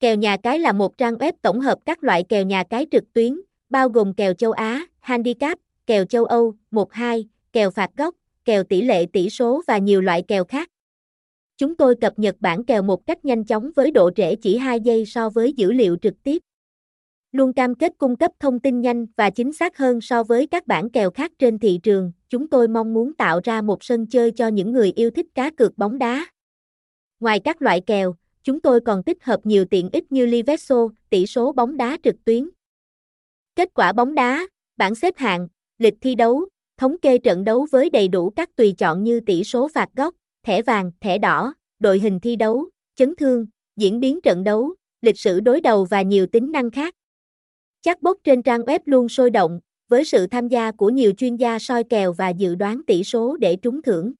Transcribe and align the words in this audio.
Kèo 0.00 0.16
nhà 0.16 0.36
cái 0.36 0.58
là 0.58 0.72
một 0.72 0.98
trang 0.98 1.14
web 1.14 1.32
tổng 1.42 1.60
hợp 1.60 1.78
các 1.84 2.04
loại 2.04 2.24
kèo 2.28 2.44
nhà 2.44 2.64
cái 2.70 2.86
trực 2.90 3.12
tuyến, 3.12 3.40
bao 3.70 3.88
gồm 3.88 4.14
kèo 4.14 4.34
châu 4.34 4.52
Á, 4.52 4.86
handicap, 5.00 5.58
kèo 5.86 6.04
châu 6.04 6.24
Âu, 6.24 6.54
1-2, 6.70 7.24
kèo 7.52 7.70
phạt 7.70 7.90
góc, 7.96 8.14
kèo 8.44 8.64
tỷ 8.64 8.82
lệ 8.82 9.06
tỷ 9.12 9.30
số 9.30 9.62
và 9.66 9.78
nhiều 9.78 10.00
loại 10.00 10.22
kèo 10.22 10.44
khác. 10.44 10.70
Chúng 11.56 11.76
tôi 11.76 11.94
cập 12.00 12.18
nhật 12.18 12.36
bản 12.40 12.64
kèo 12.64 12.82
một 12.82 13.06
cách 13.06 13.24
nhanh 13.24 13.44
chóng 13.44 13.70
với 13.76 13.90
độ 13.90 14.10
trễ 14.16 14.34
chỉ 14.36 14.56
2 14.56 14.80
giây 14.80 15.06
so 15.06 15.30
với 15.30 15.52
dữ 15.52 15.72
liệu 15.72 15.96
trực 16.02 16.14
tiếp. 16.22 16.38
Luôn 17.32 17.52
cam 17.52 17.74
kết 17.74 17.92
cung 17.98 18.16
cấp 18.16 18.30
thông 18.40 18.60
tin 18.60 18.80
nhanh 18.80 19.06
và 19.16 19.30
chính 19.30 19.52
xác 19.52 19.78
hơn 19.78 20.00
so 20.00 20.22
với 20.22 20.46
các 20.46 20.66
bản 20.66 20.90
kèo 20.90 21.10
khác 21.10 21.32
trên 21.38 21.58
thị 21.58 21.80
trường, 21.82 22.12
chúng 22.28 22.48
tôi 22.48 22.68
mong 22.68 22.94
muốn 22.94 23.14
tạo 23.14 23.40
ra 23.44 23.62
một 23.62 23.84
sân 23.84 24.06
chơi 24.06 24.30
cho 24.30 24.48
những 24.48 24.72
người 24.72 24.92
yêu 24.96 25.10
thích 25.10 25.26
cá 25.34 25.50
cược 25.50 25.78
bóng 25.78 25.98
đá. 25.98 26.26
Ngoài 27.20 27.40
các 27.40 27.62
loại 27.62 27.80
kèo, 27.80 28.14
chúng 28.44 28.60
tôi 28.60 28.80
còn 28.80 29.02
tích 29.02 29.24
hợp 29.24 29.40
nhiều 29.44 29.64
tiện 29.64 29.88
ích 29.92 30.12
như 30.12 30.26
Liveso, 30.26 30.88
tỷ 31.10 31.26
số 31.26 31.52
bóng 31.52 31.76
đá 31.76 31.98
trực 32.02 32.24
tuyến. 32.24 32.48
Kết 33.56 33.68
quả 33.74 33.92
bóng 33.92 34.14
đá, 34.14 34.46
bảng 34.76 34.94
xếp 34.94 35.14
hạng, 35.16 35.48
lịch 35.78 35.94
thi 36.00 36.14
đấu, 36.14 36.48
thống 36.78 36.96
kê 36.98 37.18
trận 37.18 37.44
đấu 37.44 37.66
với 37.70 37.90
đầy 37.90 38.08
đủ 38.08 38.30
các 38.30 38.56
tùy 38.56 38.74
chọn 38.78 39.04
như 39.04 39.20
tỷ 39.20 39.44
số 39.44 39.68
phạt 39.68 39.88
góc, 39.96 40.14
thẻ 40.42 40.62
vàng, 40.62 40.90
thẻ 41.00 41.18
đỏ, 41.18 41.54
đội 41.78 41.98
hình 41.98 42.20
thi 42.20 42.36
đấu, 42.36 42.68
chấn 42.96 43.16
thương, 43.16 43.46
diễn 43.76 44.00
biến 44.00 44.20
trận 44.20 44.44
đấu, 44.44 44.74
lịch 45.02 45.18
sử 45.18 45.40
đối 45.40 45.60
đầu 45.60 45.84
và 45.84 46.02
nhiều 46.02 46.26
tính 46.26 46.52
năng 46.52 46.70
khác. 46.70 46.94
Chatbot 47.82 48.16
trên 48.24 48.42
trang 48.42 48.60
web 48.60 48.78
luôn 48.84 49.08
sôi 49.08 49.30
động, 49.30 49.60
với 49.88 50.04
sự 50.04 50.26
tham 50.26 50.48
gia 50.48 50.72
của 50.72 50.90
nhiều 50.90 51.12
chuyên 51.16 51.36
gia 51.36 51.58
soi 51.58 51.84
kèo 51.84 52.12
và 52.12 52.28
dự 52.28 52.54
đoán 52.54 52.82
tỷ 52.86 53.04
số 53.04 53.36
để 53.36 53.56
trúng 53.56 53.82
thưởng. 53.82 54.12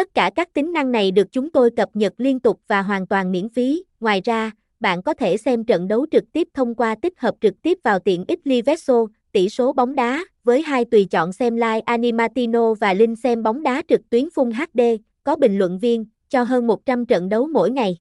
Tất 0.00 0.14
cả 0.14 0.30
các 0.34 0.52
tính 0.52 0.72
năng 0.72 0.92
này 0.92 1.10
được 1.10 1.32
chúng 1.32 1.50
tôi 1.50 1.70
cập 1.76 1.88
nhật 1.94 2.12
liên 2.16 2.40
tục 2.40 2.60
và 2.68 2.82
hoàn 2.82 3.06
toàn 3.06 3.32
miễn 3.32 3.48
phí. 3.48 3.84
Ngoài 4.00 4.20
ra, 4.24 4.50
bạn 4.80 5.02
có 5.02 5.14
thể 5.14 5.36
xem 5.36 5.64
trận 5.64 5.88
đấu 5.88 6.06
trực 6.10 6.24
tiếp 6.32 6.48
thông 6.54 6.74
qua 6.74 6.94
tích 7.02 7.20
hợp 7.20 7.34
trực 7.40 7.62
tiếp 7.62 7.78
vào 7.84 7.98
tiện 7.98 8.24
ích 8.28 8.40
Liveso, 8.44 9.06
tỷ 9.32 9.48
số 9.48 9.72
bóng 9.72 9.94
đá, 9.94 10.24
với 10.44 10.62
hai 10.62 10.84
tùy 10.84 11.04
chọn 11.10 11.32
xem 11.32 11.56
live 11.56 11.80
Animatino 11.80 12.74
và 12.74 12.94
link 12.94 13.18
xem 13.18 13.42
bóng 13.42 13.62
đá 13.62 13.82
trực 13.88 14.10
tuyến 14.10 14.28
Full 14.34 14.52
HD, 14.52 14.80
có 15.24 15.36
bình 15.36 15.58
luận 15.58 15.78
viên, 15.78 16.04
cho 16.28 16.42
hơn 16.42 16.66
100 16.66 17.06
trận 17.06 17.28
đấu 17.28 17.46
mỗi 17.46 17.70
ngày. 17.70 17.96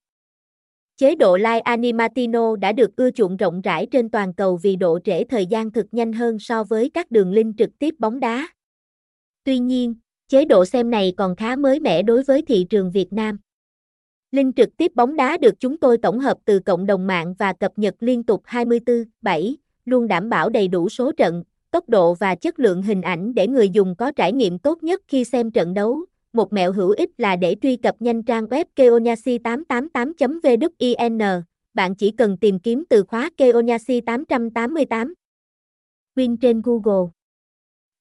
Chế 0.97 1.15
độ 1.15 1.37
Live 1.37 1.59
Animatino 1.59 2.55
đã 2.55 2.71
được 2.71 2.95
ưa 2.95 3.11
chuộng 3.11 3.37
rộng 3.37 3.61
rãi 3.61 3.87
trên 3.91 4.09
toàn 4.09 4.33
cầu 4.33 4.57
vì 4.57 4.75
độ 4.75 4.99
trễ 5.03 5.23
thời 5.23 5.45
gian 5.45 5.71
thực 5.71 5.85
nhanh 5.91 6.13
hơn 6.13 6.39
so 6.39 6.63
với 6.63 6.89
các 6.93 7.11
đường 7.11 7.31
link 7.31 7.57
trực 7.57 7.69
tiếp 7.79 7.95
bóng 7.99 8.19
đá. 8.19 8.47
Tuy 9.43 9.59
nhiên, 9.59 9.95
chế 10.29 10.45
độ 10.45 10.65
xem 10.65 10.89
này 10.89 11.13
còn 11.17 11.35
khá 11.35 11.55
mới 11.55 11.79
mẻ 11.79 12.01
đối 12.01 12.23
với 12.23 12.41
thị 12.41 12.65
trường 12.69 12.91
Việt 12.91 13.13
Nam. 13.13 13.37
Link 14.31 14.55
trực 14.55 14.77
tiếp 14.77 14.91
bóng 14.95 15.15
đá 15.15 15.37
được 15.37 15.59
chúng 15.59 15.77
tôi 15.77 15.97
tổng 15.97 16.19
hợp 16.19 16.37
từ 16.45 16.59
cộng 16.59 16.85
đồng 16.85 17.07
mạng 17.07 17.35
và 17.39 17.53
cập 17.53 17.71
nhật 17.75 17.95
liên 17.99 18.23
tục 18.23 18.43
24/7, 18.45 19.55
luôn 19.85 20.07
đảm 20.07 20.29
bảo 20.29 20.49
đầy 20.49 20.67
đủ 20.67 20.89
số 20.89 21.11
trận, 21.11 21.43
tốc 21.71 21.89
độ 21.89 22.13
và 22.13 22.35
chất 22.35 22.59
lượng 22.59 22.81
hình 22.81 23.01
ảnh 23.01 23.33
để 23.33 23.47
người 23.47 23.69
dùng 23.69 23.95
có 23.95 24.11
trải 24.11 24.33
nghiệm 24.33 24.59
tốt 24.59 24.83
nhất 24.83 25.01
khi 25.07 25.23
xem 25.23 25.51
trận 25.51 25.73
đấu. 25.73 26.05
Một 26.33 26.53
mẹo 26.53 26.71
hữu 26.71 26.89
ích 26.89 27.09
là 27.17 27.35
để 27.35 27.55
truy 27.61 27.75
cập 27.75 28.01
nhanh 28.01 28.23
trang 28.23 28.45
web 28.45 28.65
keonyasi888.vn, 28.75 31.41
bạn 31.73 31.95
chỉ 31.95 32.11
cần 32.11 32.37
tìm 32.37 32.59
kiếm 32.59 32.83
từ 32.89 33.03
khóa 33.03 33.29
Keonyasi 33.37 34.01
888. 34.01 35.13
Win 36.15 36.37
trên 36.41 36.61
Google. 36.61 37.18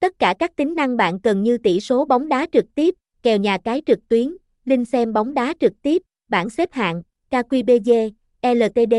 Tất 0.01 0.19
cả 0.19 0.35
các 0.39 0.57
tính 0.57 0.75
năng 0.75 0.97
bạn 0.97 1.21
cần 1.21 1.43
như 1.43 1.59
tỷ 1.59 1.81
số 1.81 2.05
bóng 2.05 2.29
đá 2.29 2.47
trực 2.53 2.75
tiếp, 2.75 2.95
kèo 3.23 3.39
nhà 3.39 3.59
cái 3.59 3.83
trực 3.87 4.09
tuyến, 4.09 4.37
link 4.65 4.89
xem 4.89 5.13
bóng 5.13 5.35
đá 5.35 5.55
trực 5.61 5.73
tiếp, 5.83 6.03
bảng 6.29 6.51
xếp 6.51 6.73
hạng, 6.73 7.03
KQBG, 7.31 8.11
LTD, 8.43 8.95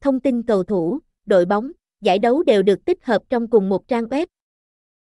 thông 0.00 0.20
tin 0.20 0.42
cầu 0.42 0.64
thủ, 0.64 0.98
đội 1.26 1.44
bóng, 1.44 1.72
giải 2.00 2.18
đấu 2.18 2.42
đều 2.42 2.62
được 2.62 2.84
tích 2.84 3.04
hợp 3.04 3.22
trong 3.30 3.50
cùng 3.50 3.68
một 3.68 3.88
trang 3.88 4.04
web. 4.04 4.26